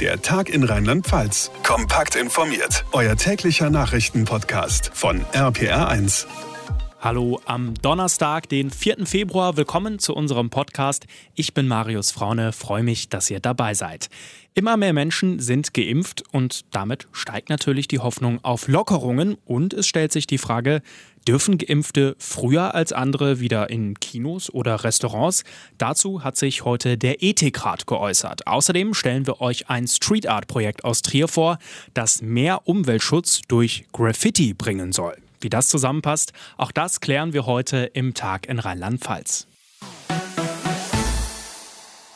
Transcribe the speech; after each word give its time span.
Der 0.00 0.20
Tag 0.20 0.48
in 0.48 0.64
Rheinland-Pfalz. 0.64 1.52
Kompakt 1.62 2.16
informiert. 2.16 2.84
Euer 2.90 3.14
täglicher 3.16 3.70
Nachrichtenpodcast 3.70 4.90
von 4.92 5.24
RPR1. 5.32 6.26
Hallo 7.04 7.38
am 7.44 7.74
Donnerstag, 7.82 8.48
den 8.48 8.70
4. 8.70 9.04
Februar. 9.04 9.58
Willkommen 9.58 9.98
zu 9.98 10.14
unserem 10.14 10.48
Podcast. 10.48 11.06
Ich 11.34 11.52
bin 11.52 11.68
Marius 11.68 12.10
Fraune, 12.10 12.52
freue 12.52 12.82
mich, 12.82 13.10
dass 13.10 13.30
ihr 13.30 13.40
dabei 13.40 13.74
seid. 13.74 14.08
Immer 14.54 14.78
mehr 14.78 14.94
Menschen 14.94 15.38
sind 15.38 15.74
geimpft 15.74 16.24
und 16.32 16.64
damit 16.74 17.06
steigt 17.12 17.50
natürlich 17.50 17.88
die 17.88 17.98
Hoffnung 17.98 18.42
auf 18.42 18.68
Lockerungen 18.68 19.36
und 19.44 19.74
es 19.74 19.86
stellt 19.86 20.12
sich 20.12 20.26
die 20.26 20.38
Frage, 20.38 20.80
Dürfen 21.28 21.58
Geimpfte 21.58 22.16
früher 22.18 22.74
als 22.74 22.94
andere 22.94 23.38
wieder 23.38 23.68
in 23.68 24.00
Kinos 24.00 24.48
oder 24.48 24.82
Restaurants? 24.82 25.44
Dazu 25.76 26.24
hat 26.24 26.38
sich 26.38 26.64
heute 26.64 26.96
der 26.96 27.22
Ethikrat 27.22 27.86
geäußert. 27.86 28.46
Außerdem 28.46 28.94
stellen 28.94 29.26
wir 29.26 29.42
euch 29.42 29.68
ein 29.68 29.86
Street 29.88 30.26
Art 30.26 30.46
Projekt 30.46 30.84
aus 30.84 31.02
Trier 31.02 31.28
vor, 31.28 31.58
das 31.92 32.22
mehr 32.22 32.66
Umweltschutz 32.66 33.42
durch 33.46 33.84
Graffiti 33.92 34.54
bringen 34.54 34.92
soll. 34.92 35.23
Wie 35.44 35.50
das 35.50 35.68
zusammenpasst, 35.68 36.32
auch 36.56 36.72
das 36.72 37.00
klären 37.00 37.34
wir 37.34 37.44
heute 37.46 37.90
im 37.92 38.14
Tag 38.14 38.48
in 38.48 38.58
Rheinland-Pfalz. 38.58 39.46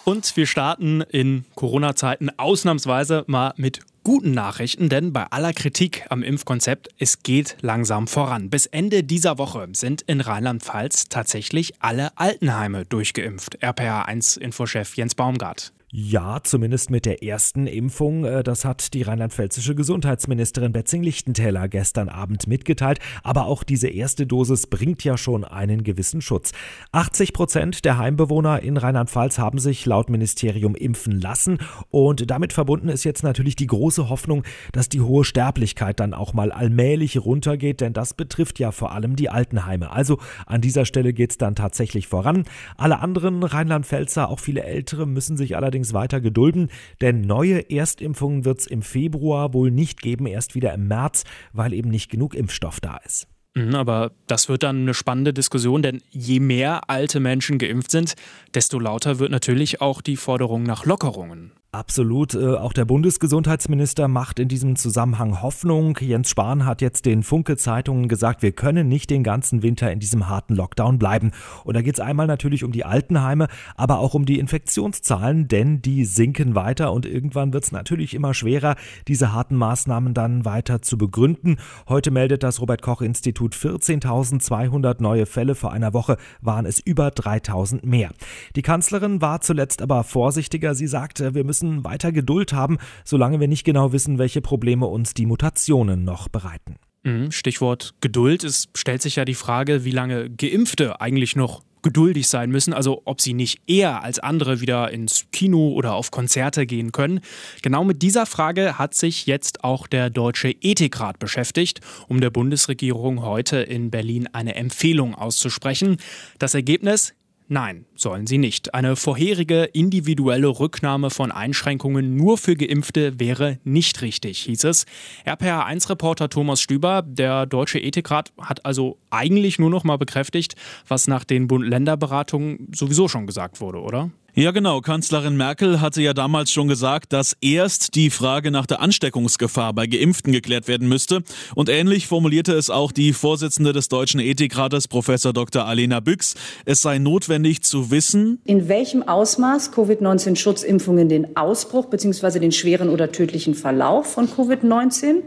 Und 0.04 0.34
wir 0.38 0.46
starten 0.46 1.02
in 1.02 1.44
Corona-Zeiten 1.54 2.30
ausnahmsweise 2.38 3.24
mal 3.26 3.52
mit 3.58 3.80
guten 4.04 4.30
Nachrichten, 4.30 4.88
denn 4.88 5.12
bei 5.12 5.24
aller 5.24 5.52
Kritik 5.52 6.06
am 6.08 6.22
Impfkonzept, 6.22 6.88
es 6.98 7.22
geht 7.22 7.58
langsam 7.60 8.08
voran. 8.08 8.48
Bis 8.48 8.64
Ende 8.64 9.04
dieser 9.04 9.36
Woche 9.36 9.68
sind 9.72 10.00
in 10.00 10.22
Rheinland-Pfalz 10.22 11.10
tatsächlich 11.10 11.74
alle 11.80 12.16
Altenheime 12.16 12.86
durchgeimpft. 12.86 13.62
RPA1-Infochef 13.62 14.96
Jens 14.96 15.14
Baumgart. 15.14 15.74
Ja, 15.90 16.40
zumindest 16.42 16.90
mit 16.90 17.06
der 17.06 17.22
ersten 17.22 17.66
Impfung. 17.66 18.26
Äh, 18.26 18.42
das 18.42 18.66
hat 18.66 18.92
die 18.92 19.00
rheinland-pfälzische 19.00 19.74
Gesundheitsministerin 19.74 20.72
Betzing-Lichtentäler 20.72 21.66
gestern 21.68 22.10
Abend 22.10 22.46
mitgeteilt. 22.46 22.98
Aber 23.22 23.46
auch 23.46 23.64
diese 23.64 23.88
erste 23.88 24.26
Dosis 24.26 24.66
bringt 24.66 25.02
ja 25.02 25.16
schon 25.16 25.44
einen 25.44 25.84
gewissen 25.84 26.20
Schutz. 26.20 26.52
80 26.92 27.32
Prozent 27.32 27.84
der 27.86 27.96
Heimbewohner 27.96 28.62
in 28.62 28.76
Rheinland-Pfalz 28.76 29.38
haben 29.38 29.58
sich 29.58 29.86
laut 29.86 30.10
Ministerium 30.10 30.74
impfen 30.74 31.22
lassen. 31.22 31.56
Und 31.88 32.30
damit 32.30 32.52
verbunden 32.52 32.90
ist 32.90 33.04
jetzt 33.04 33.22
natürlich 33.22 33.56
die 33.56 33.66
große 33.66 34.10
Hoffnung, 34.10 34.44
dass 34.72 34.90
die 34.90 35.00
hohe 35.00 35.24
Sterblichkeit 35.24 36.00
dann 36.00 36.12
auch 36.12 36.34
mal 36.34 36.52
allmählich 36.52 37.16
runtergeht. 37.16 37.80
Denn 37.80 37.94
das 37.94 38.12
betrifft 38.12 38.58
ja 38.58 38.72
vor 38.72 38.92
allem 38.92 39.16
die 39.16 39.30
Altenheime. 39.30 39.90
Also 39.90 40.18
an 40.44 40.60
dieser 40.60 40.84
Stelle 40.84 41.14
geht 41.14 41.30
es 41.30 41.38
dann 41.38 41.54
tatsächlich 41.54 42.08
voran. 42.08 42.44
Alle 42.76 42.98
anderen 42.98 43.42
Rheinland-Pfälzer, 43.42 44.28
auch 44.28 44.40
viele 44.40 44.64
Ältere, 44.64 45.06
müssen 45.06 45.38
sich 45.38 45.56
allerdings 45.56 45.77
allerdings 45.78 45.92
weiter 45.92 46.20
gedulden, 46.20 46.70
denn 47.00 47.20
neue 47.20 47.70
Erstimpfungen 47.70 48.44
wird 48.44 48.60
es 48.60 48.66
im 48.66 48.82
Februar 48.82 49.54
wohl 49.54 49.70
nicht 49.70 50.02
geben, 50.02 50.26
erst 50.26 50.54
wieder 50.54 50.74
im 50.74 50.88
März, 50.88 51.24
weil 51.52 51.72
eben 51.72 51.90
nicht 51.90 52.10
genug 52.10 52.34
Impfstoff 52.34 52.80
da 52.80 52.98
ist. 53.04 53.28
Mhm, 53.54 53.74
aber 53.74 54.12
das 54.26 54.48
wird 54.48 54.62
dann 54.62 54.82
eine 54.82 54.94
spannende 54.94 55.32
Diskussion, 55.32 55.82
denn 55.82 56.00
je 56.10 56.40
mehr 56.40 56.90
alte 56.90 57.20
Menschen 57.20 57.58
geimpft 57.58 57.90
sind, 57.90 58.14
desto 58.54 58.78
lauter 58.78 59.18
wird 59.18 59.30
natürlich 59.30 59.80
auch 59.80 60.02
die 60.02 60.16
Forderung 60.16 60.64
nach 60.64 60.84
Lockerungen. 60.84 61.52
Absolut. 61.70 62.32
Äh, 62.32 62.54
auch 62.54 62.72
der 62.72 62.86
Bundesgesundheitsminister 62.86 64.08
macht 64.08 64.38
in 64.38 64.48
diesem 64.48 64.76
Zusammenhang 64.76 65.42
Hoffnung. 65.42 65.98
Jens 66.00 66.30
Spahn 66.30 66.64
hat 66.64 66.80
jetzt 66.80 67.04
den 67.04 67.22
Funke-Zeitungen 67.22 68.08
gesagt, 68.08 68.40
wir 68.40 68.52
können 68.52 68.88
nicht 68.88 69.10
den 69.10 69.22
ganzen 69.22 69.62
Winter 69.62 69.92
in 69.92 70.00
diesem 70.00 70.30
harten 70.30 70.54
Lockdown 70.54 70.98
bleiben. 70.98 71.32
Und 71.64 71.76
da 71.76 71.82
geht 71.82 71.92
es 71.92 72.00
einmal 72.00 72.26
natürlich 72.26 72.64
um 72.64 72.72
die 72.72 72.86
Altenheime, 72.86 73.48
aber 73.76 73.98
auch 73.98 74.14
um 74.14 74.24
die 74.24 74.38
Infektionszahlen, 74.38 75.46
denn 75.46 75.82
die 75.82 76.06
sinken 76.06 76.54
weiter 76.54 76.90
und 76.90 77.04
irgendwann 77.04 77.52
wird 77.52 77.64
es 77.64 77.70
natürlich 77.70 78.14
immer 78.14 78.32
schwerer, 78.32 78.76
diese 79.06 79.34
harten 79.34 79.56
Maßnahmen 79.56 80.14
dann 80.14 80.46
weiter 80.46 80.80
zu 80.80 80.96
begründen. 80.96 81.58
Heute 81.86 82.10
meldet 82.10 82.44
das 82.44 82.62
Robert 82.62 82.80
Koch 82.80 83.02
Institut 83.02 83.54
14.200 83.54 85.02
neue 85.02 85.26
Fälle. 85.26 85.54
Vor 85.54 85.72
einer 85.72 85.92
Woche 85.92 86.16
waren 86.40 86.64
es 86.64 86.80
über 86.80 87.08
3.000 87.08 87.84
mehr. 87.84 88.08
Die 88.56 88.62
Kanzlerin 88.62 89.20
war 89.20 89.42
zuletzt 89.42 89.82
aber 89.82 90.02
vorsichtiger. 90.02 90.74
Sie 90.74 90.86
sagte, 90.86 91.34
wir 91.34 91.44
müssen 91.44 91.57
müssen 91.58 91.84
weiter 91.84 92.12
Geduld 92.12 92.52
haben, 92.52 92.78
solange 93.04 93.40
wir 93.40 93.48
nicht 93.48 93.64
genau 93.64 93.92
wissen, 93.92 94.18
welche 94.18 94.40
Probleme 94.40 94.86
uns 94.86 95.14
die 95.14 95.26
Mutationen 95.26 96.04
noch 96.04 96.28
bereiten. 96.28 96.76
Mhm, 97.04 97.30
Stichwort 97.30 97.94
Geduld. 98.00 98.44
Es 98.44 98.68
stellt 98.76 99.02
sich 99.02 99.16
ja 99.16 99.24
die 99.24 99.34
Frage, 99.34 99.84
wie 99.84 99.90
lange 99.90 100.30
Geimpfte 100.30 101.00
eigentlich 101.00 101.36
noch 101.36 101.62
geduldig 101.82 102.26
sein 102.26 102.50
müssen, 102.50 102.72
also 102.72 103.02
ob 103.04 103.20
sie 103.20 103.34
nicht 103.34 103.60
eher 103.68 104.02
als 104.02 104.18
andere 104.18 104.60
wieder 104.60 104.90
ins 104.90 105.26
Kino 105.30 105.68
oder 105.68 105.94
auf 105.94 106.10
Konzerte 106.10 106.66
gehen 106.66 106.90
können. 106.90 107.20
Genau 107.62 107.84
mit 107.84 108.02
dieser 108.02 108.26
Frage 108.26 108.78
hat 108.78 108.94
sich 108.94 109.26
jetzt 109.26 109.62
auch 109.62 109.86
der 109.86 110.10
Deutsche 110.10 110.50
Ethikrat 110.60 111.20
beschäftigt, 111.20 111.80
um 112.08 112.20
der 112.20 112.30
Bundesregierung 112.30 113.22
heute 113.22 113.58
in 113.58 113.92
Berlin 113.92 114.28
eine 114.32 114.56
Empfehlung 114.56 115.14
auszusprechen. 115.14 115.98
Das 116.40 116.54
Ergebnis? 116.54 117.14
Nein, 117.50 117.86
sollen 117.94 118.26
sie 118.26 118.36
nicht. 118.36 118.74
Eine 118.74 118.94
vorherige 118.94 119.64
individuelle 119.64 120.48
Rücknahme 120.48 121.08
von 121.08 121.32
Einschränkungen 121.32 122.14
nur 122.14 122.36
für 122.36 122.54
Geimpfte 122.54 123.18
wäre 123.18 123.58
nicht 123.64 124.02
richtig, 124.02 124.40
hieß 124.40 124.64
es. 124.64 124.84
RPA1-Reporter 125.24 126.28
Thomas 126.28 126.60
Stüber, 126.60 127.00
der 127.00 127.46
Deutsche 127.46 127.78
Ethikrat, 127.78 128.34
hat 128.38 128.66
also 128.66 128.98
eigentlich 129.08 129.58
nur 129.58 129.70
noch 129.70 129.82
mal 129.82 129.96
bekräftigt, 129.96 130.56
was 130.86 131.06
nach 131.06 131.24
den 131.24 131.48
Bund-Länder-Beratungen 131.48 132.68
sowieso 132.74 133.08
schon 133.08 133.26
gesagt 133.26 133.62
wurde, 133.62 133.80
oder? 133.80 134.10
Ja, 134.38 134.52
genau. 134.52 134.80
Kanzlerin 134.80 135.36
Merkel 135.36 135.80
hatte 135.80 136.00
ja 136.00 136.14
damals 136.14 136.52
schon 136.52 136.68
gesagt, 136.68 137.12
dass 137.12 137.36
erst 137.40 137.96
die 137.96 138.08
Frage 138.08 138.52
nach 138.52 138.66
der 138.66 138.80
Ansteckungsgefahr 138.80 139.72
bei 139.72 139.88
Geimpften 139.88 140.30
geklärt 140.30 140.68
werden 140.68 140.88
müsste. 140.88 141.24
Und 141.56 141.68
ähnlich 141.68 142.06
formulierte 142.06 142.52
es 142.52 142.70
auch 142.70 142.92
die 142.92 143.14
Vorsitzende 143.14 143.72
des 143.72 143.88
Deutschen 143.88 144.20
Ethikrates, 144.20 144.86
Professor 144.86 145.32
Dr. 145.32 145.64
Alena 145.64 145.98
Büchs. 145.98 146.36
Es 146.64 146.82
sei 146.82 146.98
notwendig 146.98 147.62
zu 147.62 147.90
wissen, 147.90 148.40
in 148.44 148.68
welchem 148.68 149.02
Ausmaß 149.02 149.72
Covid-19-Schutzimpfungen 149.72 151.08
den 151.08 151.36
Ausbruch 151.36 151.86
bzw. 151.86 152.38
den 152.38 152.52
schweren 152.52 152.90
oder 152.90 153.10
tödlichen 153.10 153.56
Verlauf 153.56 154.12
von 154.12 154.28
Covid-19 154.28 155.24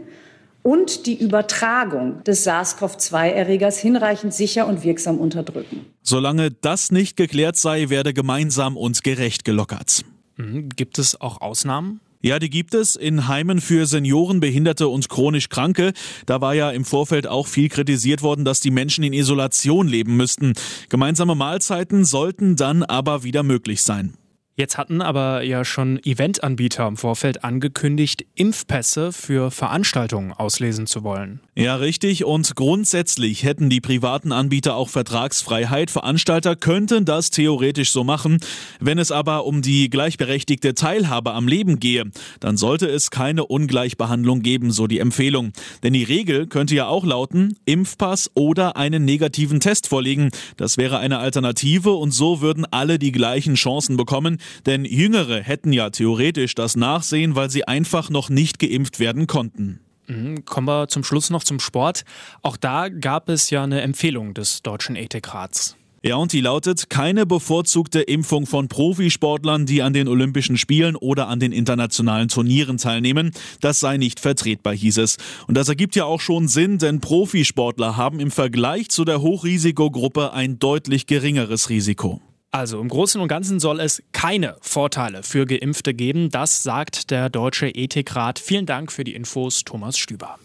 und 0.62 1.06
die 1.06 1.14
Übertragung 1.14 2.22
des 2.24 2.46
SARS-CoV-2-Erregers 2.46 3.78
hinreichend 3.78 4.32
sicher 4.32 4.66
und 4.66 4.84
wirksam 4.84 5.18
unterdrücken. 5.18 5.86
Solange 6.02 6.50
das 6.50 6.90
nicht 6.90 7.16
geklärt 7.16 7.56
sei, 7.56 7.88
werde 7.88 8.14
gemeinsam 8.14 8.76
und 8.76 9.02
gerecht 9.02 9.44
gelockert. 9.44 10.04
Mhm. 10.36 10.68
Gibt 10.70 10.98
es 10.98 11.20
auch 11.20 11.40
Ausnahmen? 11.40 12.00
Ja, 12.24 12.38
die 12.38 12.50
gibt 12.50 12.72
es 12.74 12.94
in 12.94 13.26
Heimen 13.26 13.60
für 13.60 13.84
Senioren, 13.84 14.38
Behinderte 14.38 14.86
und 14.86 15.08
chronisch 15.08 15.48
Kranke. 15.48 15.92
Da 16.24 16.40
war 16.40 16.54
ja 16.54 16.70
im 16.70 16.84
Vorfeld 16.84 17.26
auch 17.26 17.48
viel 17.48 17.68
kritisiert 17.68 18.22
worden, 18.22 18.44
dass 18.44 18.60
die 18.60 18.70
Menschen 18.70 19.02
in 19.02 19.12
Isolation 19.12 19.88
leben 19.88 20.16
müssten. 20.16 20.52
Gemeinsame 20.88 21.34
Mahlzeiten 21.34 22.04
sollten 22.04 22.54
dann 22.54 22.84
aber 22.84 23.24
wieder 23.24 23.42
möglich 23.42 23.82
sein. 23.82 24.14
Jetzt 24.54 24.76
hatten 24.76 25.00
aber 25.00 25.42
ja 25.44 25.64
schon 25.64 25.98
Eventanbieter 26.04 26.86
im 26.86 26.98
Vorfeld 26.98 27.42
angekündigt, 27.42 28.26
Impfpässe 28.34 29.10
für 29.10 29.50
Veranstaltungen 29.50 30.32
auslesen 30.32 30.86
zu 30.86 31.02
wollen. 31.04 31.40
Ja, 31.54 31.76
richtig. 31.76 32.26
Und 32.26 32.54
grundsätzlich 32.54 33.44
hätten 33.44 33.70
die 33.70 33.80
privaten 33.80 34.30
Anbieter 34.30 34.76
auch 34.76 34.90
Vertragsfreiheit. 34.90 35.90
Veranstalter 35.90 36.54
könnten 36.54 37.06
das 37.06 37.30
theoretisch 37.30 37.92
so 37.92 38.04
machen. 38.04 38.40
Wenn 38.78 38.98
es 38.98 39.10
aber 39.10 39.46
um 39.46 39.62
die 39.62 39.88
gleichberechtigte 39.88 40.74
Teilhabe 40.74 41.32
am 41.32 41.48
Leben 41.48 41.80
gehe, 41.80 42.10
dann 42.40 42.58
sollte 42.58 42.88
es 42.88 43.10
keine 43.10 43.46
Ungleichbehandlung 43.46 44.42
geben, 44.42 44.70
so 44.70 44.86
die 44.86 44.98
Empfehlung. 44.98 45.52
Denn 45.82 45.94
die 45.94 46.04
Regel 46.04 46.46
könnte 46.46 46.74
ja 46.74 46.88
auch 46.88 47.06
lauten, 47.06 47.56
Impfpass 47.64 48.30
oder 48.34 48.76
einen 48.76 49.06
negativen 49.06 49.60
Test 49.60 49.88
vorlegen. 49.88 50.28
Das 50.58 50.76
wäre 50.76 50.98
eine 50.98 51.20
Alternative 51.20 51.92
und 51.92 52.10
so 52.10 52.42
würden 52.42 52.66
alle 52.70 52.98
die 52.98 53.12
gleichen 53.12 53.54
Chancen 53.54 53.96
bekommen. 53.96 54.38
Denn 54.66 54.84
Jüngere 54.84 55.42
hätten 55.42 55.72
ja 55.72 55.90
theoretisch 55.90 56.54
das 56.54 56.76
Nachsehen, 56.76 57.34
weil 57.34 57.50
sie 57.50 57.66
einfach 57.66 58.10
noch 58.10 58.30
nicht 58.30 58.58
geimpft 58.58 59.00
werden 59.00 59.26
konnten. 59.26 59.80
Mhm, 60.06 60.44
kommen 60.44 60.66
wir 60.66 60.88
zum 60.88 61.04
Schluss 61.04 61.30
noch 61.30 61.44
zum 61.44 61.60
Sport. 61.60 62.04
Auch 62.42 62.56
da 62.56 62.88
gab 62.88 63.28
es 63.28 63.50
ja 63.50 63.62
eine 63.62 63.82
Empfehlung 63.82 64.34
des 64.34 64.62
Deutschen 64.62 64.96
Ethikrats. 64.96 65.76
Ja, 66.04 66.16
und 66.16 66.32
die 66.32 66.40
lautet 66.40 66.90
keine 66.90 67.26
bevorzugte 67.26 68.00
Impfung 68.00 68.46
von 68.46 68.66
Profisportlern, 68.66 69.66
die 69.66 69.82
an 69.82 69.92
den 69.92 70.08
Olympischen 70.08 70.58
Spielen 70.58 70.96
oder 70.96 71.28
an 71.28 71.38
den 71.38 71.52
internationalen 71.52 72.26
Turnieren 72.26 72.76
teilnehmen. 72.76 73.30
Das 73.60 73.78
sei 73.78 73.98
nicht 73.98 74.18
vertretbar, 74.18 74.74
hieß 74.74 74.98
es. 74.98 75.16
Und 75.46 75.56
das 75.56 75.68
ergibt 75.68 75.94
ja 75.94 76.04
auch 76.04 76.20
schon 76.20 76.48
Sinn, 76.48 76.78
denn 76.78 77.00
Profisportler 77.00 77.96
haben 77.96 78.18
im 78.18 78.32
Vergleich 78.32 78.88
zu 78.88 79.04
der 79.04 79.22
Hochrisikogruppe 79.22 80.32
ein 80.32 80.58
deutlich 80.58 81.06
geringeres 81.06 81.68
Risiko. 81.68 82.20
Also 82.54 82.82
im 82.82 82.88
Großen 82.88 83.18
und 83.18 83.28
Ganzen 83.28 83.60
soll 83.60 83.80
es 83.80 84.02
keine 84.12 84.58
Vorteile 84.60 85.22
für 85.22 85.46
Geimpfte 85.46 85.94
geben. 85.94 86.28
Das 86.28 86.62
sagt 86.62 87.10
der 87.10 87.30
Deutsche 87.30 87.68
Ethikrat. 87.68 88.38
Vielen 88.38 88.66
Dank 88.66 88.92
für 88.92 89.04
die 89.04 89.14
Infos, 89.14 89.64
Thomas 89.64 89.96
Stüber. 89.96 90.38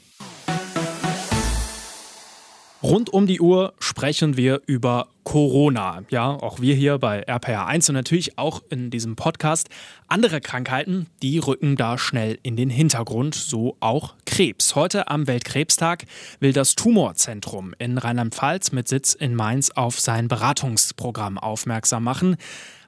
Rund 2.84 3.10
um 3.10 3.26
die 3.26 3.42
Uhr 3.42 3.74
sprechen 3.80 4.38
wir 4.38 4.62
über 4.68 5.08
Corona. 5.24 6.04
Ja, 6.10 6.30
auch 6.30 6.62
wir 6.62 6.76
hier 6.76 7.00
bei 7.00 7.28
RPR1 7.28 7.90
und 7.90 7.96
natürlich 7.96 8.38
auch 8.38 8.62
in 8.70 8.92
diesem 8.92 9.16
Podcast. 9.16 9.70
Andere 10.08 10.42
Krankheiten, 10.42 11.08
die 11.24 11.40
rücken 11.40 11.76
da 11.76 11.98
schnell 11.98 12.38
in 12.44 12.56
den 12.56 12.70
Hintergrund, 12.70 13.34
so 13.34 13.76
auch 13.80 14.14
Krebs. 14.28 14.76
Heute 14.76 15.10
am 15.10 15.26
Weltkrebstag 15.26 16.06
will 16.40 16.54
das 16.54 16.76
Tumorzentrum 16.76 17.74
in 17.80 17.98
Rheinland-Pfalz 17.98 18.72
mit 18.72 18.88
Sitz 18.88 19.16
in 19.16 19.34
Mainz 19.34 19.72
auf 19.72 20.00
sein 20.00 20.28
Beratungsprogramm 20.28 21.40
aufmerksam 21.40 22.04
machen. 22.04 22.38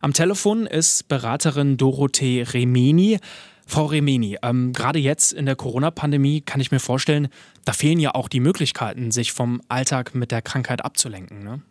Am 0.01 0.13
Telefon 0.13 0.68
ist 0.68 1.07
Beraterin 1.07 1.77
Dorothee 1.77 2.44
Remini. 2.44 3.19
Frau 3.69 3.86
Remeni, 3.86 4.36
ähm, 4.42 4.74
gerade 4.74 4.98
jetzt 4.98 5.31
in 5.31 5.45
der 5.45 5.56
Corona-Pandemie 5.56 6.42
kann 6.42 6.60
ich 6.60 6.71
mir 6.71 6.80
vorstellen, 6.80 7.27
da 7.66 7.74
fehlen 7.74 8.00
ja 8.00 8.16
auch 8.16 8.27
die 8.27 8.39
Möglichkeiten, 8.39 9.12
sich 9.12 9.31
vom 9.31 9.62
Alltag 9.69 10.16
mit 10.16 10.31
der 10.31 10.42
Krankheit 10.42 10.83
abzulenken. 10.83 11.44
Ne? 11.44 11.62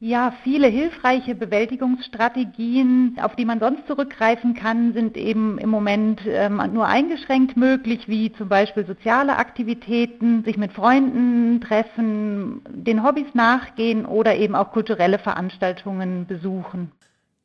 Ja, 0.00 0.32
viele 0.42 0.68
hilfreiche 0.68 1.34
Bewältigungsstrategien, 1.34 3.18
auf 3.20 3.36
die 3.36 3.44
man 3.44 3.60
sonst 3.60 3.86
zurückgreifen 3.86 4.54
kann, 4.54 4.94
sind 4.94 5.18
eben 5.18 5.58
im 5.58 5.68
Moment 5.68 6.22
ähm, 6.26 6.62
nur 6.72 6.86
eingeschränkt 6.86 7.58
möglich, 7.58 8.08
wie 8.08 8.32
zum 8.32 8.48
Beispiel 8.48 8.86
soziale 8.86 9.36
Aktivitäten, 9.36 10.44
sich 10.44 10.56
mit 10.56 10.72
Freunden 10.72 11.60
treffen, 11.60 12.62
den 12.70 13.02
Hobbys 13.02 13.34
nachgehen 13.34 14.06
oder 14.06 14.36
eben 14.36 14.54
auch 14.54 14.72
kulturelle 14.72 15.18
Veranstaltungen 15.18 16.26
besuchen. 16.26 16.92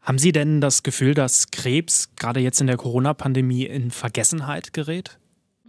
Haben 0.04 0.18
Sie 0.18 0.34
denn 0.34 0.60
das 0.60 0.84
Gefühl, 0.84 1.14
dass 1.14 1.50
Krebs 1.52 2.10
gerade 2.18 2.42
jetzt 2.42 2.60
in 2.60 2.68
der 2.68 2.76
Corona-Pandemie 2.76 3.64
in 3.64 3.90
Vergessenheit 3.90 4.74
gerät? 4.74 5.18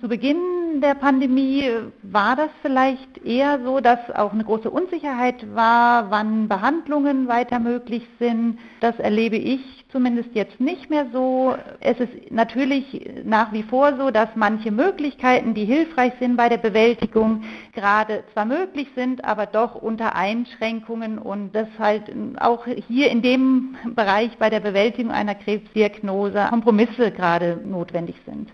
Zu 0.01 0.09
Beginn 0.09 0.54
der 0.81 0.95
Pandemie 0.95 1.71
war 2.03 2.37
das 2.37 2.51
vielleicht 2.63 3.25
eher 3.25 3.61
so, 3.65 3.81
dass 3.81 3.99
auch 4.15 4.33
eine 4.33 4.45
große 4.45 4.71
Unsicherheit 4.71 5.55
war, 5.55 6.11
wann 6.11 6.49
Behandlungen 6.49 7.29
weiter 7.29 7.59
möglich 7.59 8.07
sind. 8.19 8.59
Das 8.81 8.99
erlebe 8.99 9.37
ich 9.37 9.85
zumindest 9.91 10.31
jetzt 10.35 10.59
nicht 10.61 10.91
mehr 10.91 11.07
so. 11.13 11.55
Es 11.81 12.01
ist 12.01 12.31
natürlich 12.31 13.23
nach 13.25 13.53
wie 13.53 13.63
vor 13.63 13.97
so, 13.97 14.11
dass 14.11 14.29
manche 14.35 14.73
Möglichkeiten, 14.73 15.55
die 15.55 15.65
hilfreich 15.65 16.13
sind 16.19 16.37
bei 16.37 16.49
der 16.49 16.59
Bewältigung, 16.59 17.45
gerade 17.73 18.25
zwar 18.33 18.45
möglich 18.45 18.89
sind, 18.95 19.25
aber 19.25 19.47
doch 19.47 19.77
unter 19.77 20.17
Einschränkungen 20.17 21.19
und 21.19 21.55
dass 21.55 21.69
halt 21.79 22.13
auch 22.41 22.67
hier 22.89 23.11
in 23.11 23.23
dem 23.23 23.77
Bereich 23.95 24.37
bei 24.39 24.51
der 24.51 24.61
Bewältigung 24.61 25.13
einer 25.13 25.35
Krebsdiagnose 25.35 26.47
Kompromisse 26.51 27.11
gerade 27.13 27.61
notwendig 27.65 28.17
sind. 28.27 28.53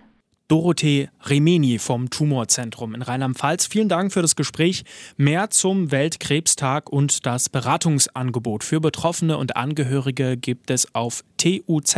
Dorothee 0.51 1.09
Remeni 1.23 1.79
vom 1.79 2.11
Tumorzentrum 2.11 2.97
in 2.97 3.03
Rheinland-Pfalz. 3.03 3.67
Vielen 3.69 3.89
Dank 3.89 4.13
für 4.13 4.21
das 4.21 4.35
Gespräch. 4.35 4.83
Mehr 5.17 5.51
zum 5.51 5.93
Weltkrebstag 5.93 6.91
und 6.91 7.25
das 7.25 7.49
Beratungsangebot 7.49 8.65
für 8.65 8.81
Betroffene 8.81 9.39
und 9.39 9.55
Angehörige 9.57 10.37
gibt 10.37 10.73
es 10.73 10.93
auf 10.93 11.23
tuz-rlp.de. 11.37 11.95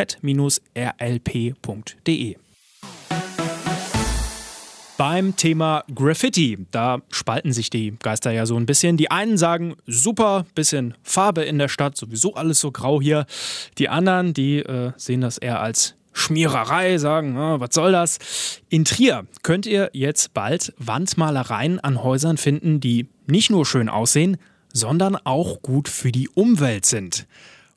Beim 4.99 5.35
Thema 5.35 5.85
Graffiti, 5.95 6.59
da 6.71 7.01
spalten 7.11 7.55
sich 7.55 7.71
die 7.71 7.97
Geister 8.03 8.33
ja 8.33 8.45
so 8.45 8.57
ein 8.57 8.67
bisschen. 8.67 8.99
Die 8.99 9.11
einen 9.11 9.39
sagen, 9.39 9.77
super, 9.87 10.45
bisschen 10.55 10.95
Farbe 11.03 11.43
in 11.43 11.59
der 11.59 11.69
Stadt, 11.69 11.97
sowieso 11.97 12.35
alles 12.35 12.61
so 12.61 12.71
grau 12.71 13.01
hier. 13.01 13.25
Die 13.79 13.89
anderen, 13.89 14.35
die 14.35 14.59
äh, 14.59 14.93
sehen 14.99 15.23
das 15.23 15.39
eher 15.39 15.61
als 15.61 15.95
Schmiererei, 16.13 16.99
sagen, 16.99 17.37
oh, 17.39 17.61
was 17.61 17.71
soll 17.73 17.93
das? 17.93 18.61
In 18.69 18.85
Trier 18.85 19.27
könnt 19.43 19.67
ihr 19.67 19.91
jetzt 19.93 20.35
bald 20.35 20.75
Wandmalereien 20.79 21.81
an 21.81 22.03
Häusern 22.03 22.37
finden, 22.37 22.81
die 22.81 23.09
nicht 23.27 23.51
nur 23.51 23.65
schön 23.67 23.89
aussehen, 23.89 24.37
sondern 24.73 25.17
auch 25.17 25.63
gut 25.63 25.89
für 25.89 26.13
die 26.13 26.29
Umwelt 26.29 26.87
sind. 26.87 27.27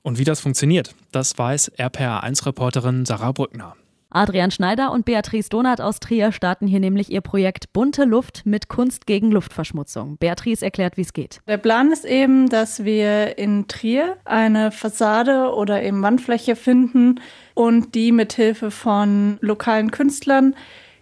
Und 0.02 0.18
wie 0.18 0.24
das 0.24 0.40
funktioniert, 0.40 0.94
das 1.12 1.38
weiß 1.38 1.72
RPA1-Reporterin 1.78 3.06
Sarah 3.06 3.32
Brückner. 3.32 3.76
Adrian 4.16 4.50
Schneider 4.50 4.94
und 4.94 5.04
Beatrice 5.04 5.50
Donat 5.50 5.82
aus 5.82 6.00
Trier 6.00 6.32
starten 6.32 6.68
hier 6.68 6.80
nämlich 6.80 7.12
ihr 7.12 7.20
Projekt 7.20 7.74
Bunte 7.74 8.06
Luft 8.06 8.44
mit 8.46 8.70
Kunst 8.70 9.08
gegen 9.08 9.30
Luftverschmutzung. 9.30 10.16
Beatrice 10.18 10.64
erklärt, 10.64 10.96
wie 10.96 11.02
es 11.02 11.12
geht. 11.12 11.42
Der 11.50 11.58
Plan 11.58 11.92
ist 11.92 12.06
eben, 12.06 12.48
dass 12.48 12.86
wir 12.86 13.38
in 13.38 13.68
Trier 13.68 14.16
eine 14.24 14.72
Fassade 14.72 15.54
oder 15.54 15.84
eben 15.84 16.02
Wandfläche 16.02 16.56
finden 16.56 17.20
und 17.56 17.94
die 17.94 18.14
mit 18.14 18.32
Hilfe 18.32 18.72
von 18.72 19.38
lokalen 19.42 19.92
Künstlern 19.92 20.56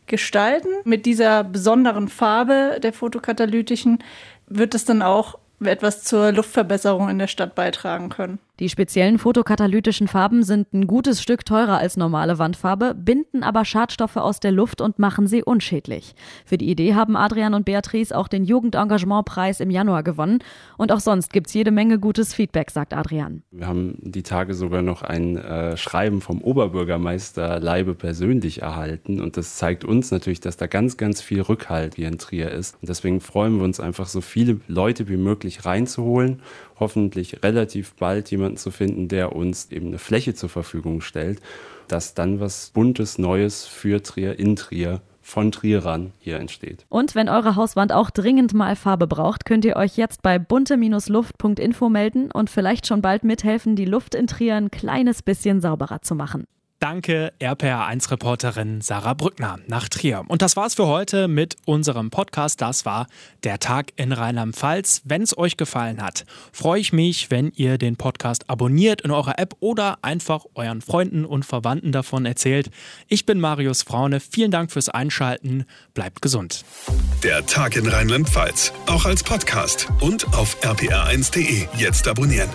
gestalten. 0.08 0.70
Mit 0.84 1.06
dieser 1.06 1.44
besonderen 1.44 2.08
Farbe 2.08 2.80
der 2.82 2.94
fotokatalytischen 2.94 4.00
wird 4.48 4.74
es 4.74 4.86
dann 4.86 5.04
auch 5.04 5.38
etwas 5.64 6.04
zur 6.04 6.32
Luftverbesserung 6.32 7.10
in 7.10 7.20
der 7.20 7.28
Stadt 7.28 7.54
beitragen 7.54 8.10
können. 8.10 8.40
Die 8.60 8.70
speziellen 8.70 9.18
fotokatalytischen 9.18 10.08
Farben 10.08 10.44
sind 10.44 10.74
ein 10.74 10.86
gutes 10.86 11.24
Stück 11.24 11.44
teurer 11.44 11.80
als 11.80 11.98
normale 11.98 12.38
Wandfarbe, 12.38 12.94
binden 12.94 13.42
aber 13.42 13.66
Schadstoffe 13.66 14.18
aus 14.18 14.40
der 14.40 14.52
Luft 14.52 14.80
und 14.80 15.00
machen 15.00 15.26
sie 15.26 15.42
unschädlich. 15.44 16.14
Für 16.46 16.60
die 16.60 16.70
Idee 16.70 16.94
haben 16.94 17.16
Adrian 17.16 17.56
und 17.56 17.66
Beatrice 17.66 18.16
auch 18.16 18.28
den 18.28 18.44
Jugendengagementpreis 18.44 19.60
im 19.60 19.72
Januar 19.72 20.04
gewonnen. 20.04 20.38
Und 20.78 20.92
auch 20.92 21.00
sonst 21.00 21.34
gibt 21.34 21.48
es 21.48 21.56
jede 21.56 21.72
Menge 21.72 21.98
gutes 21.98 22.36
Feedback, 22.36 22.70
sagt 22.70 22.94
Adrian. 22.94 23.42
Wir 23.50 23.66
haben 23.66 23.98
die 24.04 24.22
Tage 24.22 24.54
sogar 24.54 24.84
noch 24.84 25.02
ein 25.02 25.36
äh, 25.36 25.76
Schreiben 25.76 26.22
vom 26.22 26.40
Oberbürgermeister 26.40 27.60
Leibe 27.60 27.96
persönlich 27.96 28.62
erhalten. 28.62 29.20
Und 29.20 29.36
das 29.36 29.58
zeigt 29.58 29.84
uns 29.84 30.12
natürlich, 30.12 30.42
dass 30.42 30.58
da 30.58 30.68
ganz, 30.68 30.98
ganz 30.98 31.24
viel 31.24 31.42
Rückhalt 31.42 31.96
hier 31.96 32.08
in 32.08 32.20
Trier 32.20 32.52
ist. 32.52 32.76
Und 32.80 32.88
deswegen 32.88 33.20
freuen 33.20 33.58
wir 33.58 33.64
uns 33.64 33.80
einfach, 33.80 34.06
so 34.06 34.22
viele 34.22 34.60
Leute 34.68 35.10
wie 35.10 35.18
möglich 35.18 35.66
reinzuholen 35.66 36.44
hoffentlich 36.84 37.42
relativ 37.44 37.94
bald 37.94 38.30
jemanden 38.30 38.58
zu 38.58 38.70
finden, 38.70 39.08
der 39.08 39.34
uns 39.34 39.72
eben 39.72 39.88
eine 39.88 40.00
Fläche 40.00 40.34
zur 40.34 40.50
Verfügung 40.50 41.00
stellt, 41.00 41.40
dass 41.88 42.14
dann 42.14 42.42
was 42.42 42.72
Buntes, 42.74 43.18
Neues 43.18 43.66
für 43.66 44.04
Trier 44.04 44.38
in 44.38 44.58
Trier 44.58 45.02
von 45.22 45.54
Trierern 45.54 46.12
hier 46.20 46.38
entsteht. 46.40 46.86
Und 46.90 47.16
wenn 47.16 47.30
eure 47.30 47.56
Hauswand 47.56 47.94
auch 47.94 48.10
dringend 48.10 48.54
mal 48.54 48.76
Farbe 48.76 49.08
braucht, 49.08 49.46
könnt 49.46 49.64
ihr 49.64 49.78
euch 49.78 49.96
jetzt 49.96 50.22
bei 50.22 50.38
bunte-luft.info 50.38 51.88
melden 51.88 52.30
und 52.30 52.50
vielleicht 52.50 52.86
schon 52.86 53.02
bald 53.02 53.24
mithelfen, 53.24 53.78
die 53.78 53.86
Luft 53.86 54.16
in 54.16 54.28
Trier 54.28 54.56
ein 54.56 54.70
kleines 54.70 55.22
bisschen 55.22 55.62
sauberer 55.62 56.02
zu 56.02 56.16
machen. 56.16 56.44
Danke, 56.84 57.32
RPR1-Reporterin 57.40 58.82
Sarah 58.82 59.14
Brückner 59.14 59.58
nach 59.68 59.88
Trier. 59.88 60.26
Und 60.28 60.42
das 60.42 60.58
war's 60.58 60.76
für 60.76 60.86
heute 60.86 61.30
mit 61.30 61.56
unserem 61.64 62.10
Podcast. 62.10 62.60
Das 62.60 62.86
war 62.86 63.08
der 63.46 63.60
Tag 63.60 63.94
in 63.96 64.12
Rheinland-Pfalz. 64.12 65.02
Wenn 65.06 65.22
es 65.22 65.38
euch 65.38 65.56
gefallen 65.56 66.02
hat, 66.02 66.26
freue 66.52 66.82
ich 66.82 66.92
mich, 66.92 67.32
wenn 67.32 67.54
ihr 67.56 67.78
den 67.78 67.96
Podcast 67.96 68.50
abonniert 68.50 69.00
in 69.00 69.12
eurer 69.12 69.40
App 69.40 69.56
oder 69.62 70.00
einfach 70.02 70.44
euren 70.56 70.82
Freunden 70.82 71.24
und 71.24 71.46
Verwandten 71.46 71.94
davon 71.94 72.26
erzählt. 72.26 72.70
Ich 73.08 73.26
bin 73.26 73.40
Marius 73.40 73.84
Fraune. 73.84 74.20
Vielen 74.20 74.52
Dank 74.52 74.70
fürs 74.70 74.90
Einschalten. 74.90 75.64
Bleibt 75.94 76.22
gesund. 76.22 76.66
Der 77.24 77.46
Tag 77.46 77.78
in 77.78 77.88
Rheinland-Pfalz, 77.88 78.74
auch 78.88 79.06
als 79.06 79.24
Podcast 79.24 79.88
und 80.02 80.28
auf 80.34 80.62
rpr1.de. 80.62 81.66
Jetzt 81.78 82.10
abonnieren. 82.10 82.50